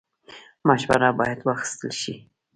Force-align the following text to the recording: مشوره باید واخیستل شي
مشوره 0.67 1.09
باید 1.17 1.39
واخیستل 1.47 1.89
شي 1.99 2.13